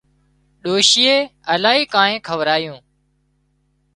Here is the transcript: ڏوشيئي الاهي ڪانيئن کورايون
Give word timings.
ڏوشيئي 0.63 1.17
الاهي 1.55 1.83
ڪانيئن 1.93 2.21
کورايون 2.27 2.79